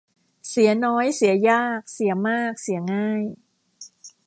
[0.49, 3.23] เสียน้อยเสียยาก เสียมากเสียง่าย